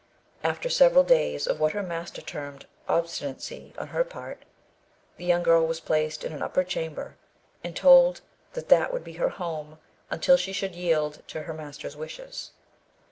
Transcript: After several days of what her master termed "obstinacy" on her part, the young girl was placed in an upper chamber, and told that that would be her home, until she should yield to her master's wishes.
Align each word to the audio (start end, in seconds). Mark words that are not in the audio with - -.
After 0.43 0.67
several 0.67 1.03
days 1.03 1.45
of 1.45 1.59
what 1.59 1.73
her 1.73 1.83
master 1.83 2.23
termed 2.23 2.65
"obstinacy" 2.89 3.71
on 3.77 3.89
her 3.89 4.03
part, 4.03 4.45
the 5.17 5.25
young 5.25 5.43
girl 5.43 5.67
was 5.67 5.79
placed 5.79 6.23
in 6.23 6.33
an 6.33 6.41
upper 6.41 6.63
chamber, 6.63 7.17
and 7.63 7.75
told 7.75 8.21
that 8.53 8.69
that 8.69 8.91
would 8.91 9.03
be 9.03 9.13
her 9.21 9.29
home, 9.29 9.77
until 10.09 10.37
she 10.37 10.53
should 10.53 10.73
yield 10.73 11.21
to 11.27 11.43
her 11.43 11.53
master's 11.53 11.95
wishes. 11.95 12.49